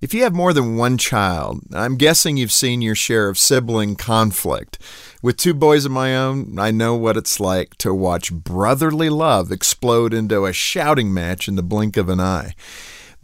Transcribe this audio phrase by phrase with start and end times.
[0.00, 3.96] If you have more than one child, I'm guessing you've seen your share of sibling
[3.96, 4.78] conflict.
[5.22, 9.50] With two boys of my own, I know what it's like to watch brotherly love
[9.50, 12.54] explode into a shouting match in the blink of an eye.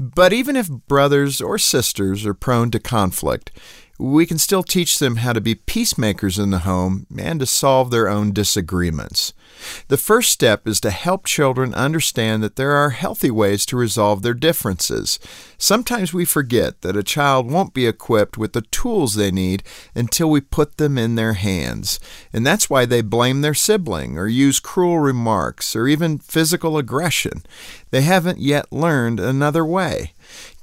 [0.01, 3.52] But even if brothers or sisters are prone to conflict,
[3.99, 7.91] we can still teach them how to be peacemakers in the home and to solve
[7.91, 9.33] their own disagreements.
[9.89, 14.23] The first step is to help children understand that there are healthy ways to resolve
[14.23, 15.19] their differences.
[15.59, 19.62] Sometimes we forget that a child won't be equipped with the tools they need
[19.95, 22.01] until we put them in their hands.
[22.33, 27.43] And that's why they blame their sibling or use cruel remarks or even physical aggression.
[27.91, 30.13] They haven't yet learned another way.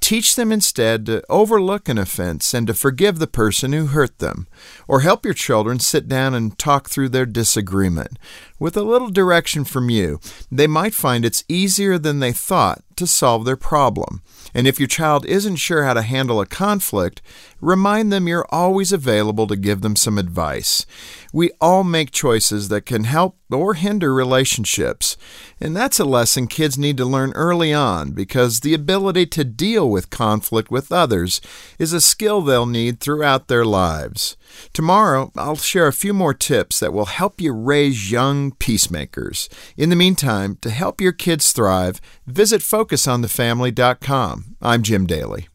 [0.02, 4.48] Teach them instead to overlook an offense and to forgive the person who hurt them.
[4.88, 8.20] Or help your children sit down and talk through their disagreement.
[8.60, 10.20] With a little direction from you,
[10.52, 14.22] they might find it's easier than they thought to solve their problem.
[14.54, 17.22] And if your child isn't sure how to handle a conflict,
[17.60, 20.86] remind them you're always available to give them some advice.
[21.32, 25.18] We all make choices that can help or hinder relationships.
[25.60, 29.90] And that's a lesson kids need to learn early on because the ability to deal
[29.90, 31.42] with conflict with others
[31.78, 34.38] is a skill they'll need throughout their lives.
[34.74, 39.50] Tomorrow, I'll share a few more tips that will help you raise young peacemakers.
[39.78, 42.62] In the meantime, to help your kids thrive, visit
[42.92, 44.58] FocusOnTheFamily.com.
[44.62, 45.48] I'm Jim Daly.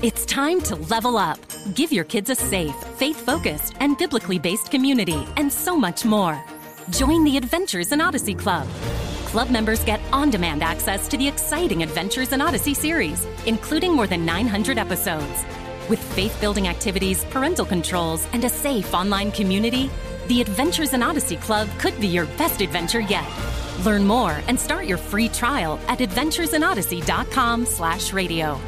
[0.00, 1.38] It's time to level up.
[1.74, 6.40] Give your kids a safe, faith focused, and biblically based community, and so much more.
[6.90, 8.68] Join the Adventures in Odyssey Club.
[9.26, 14.06] Club members get on demand access to the exciting Adventures in Odyssey series, including more
[14.06, 15.44] than 900 episodes.
[15.88, 19.90] With faith building activities, parental controls, and a safe online community,
[20.28, 23.26] the Adventures in Odyssey Club could be your best adventure yet.
[23.84, 28.60] Learn more and start your free trial at adventuresinodyssey.com slash radio.